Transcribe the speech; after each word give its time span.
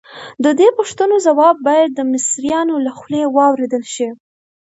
د 0.43 0.45
دې 0.59 0.69
پوښتنو 0.77 1.15
ځواب 1.27 1.55
باید 1.67 1.89
د 1.95 1.99
مصریانو 2.11 2.75
له 2.85 2.91
خولې 2.97 3.23
واورېدل 3.37 3.83
شي. 3.93 4.09